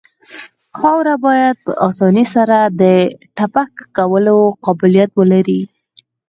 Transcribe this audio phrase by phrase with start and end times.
[0.77, 2.83] خاوره باید په اسانۍ سره د
[3.37, 5.61] تپک کولو قابلیت ولري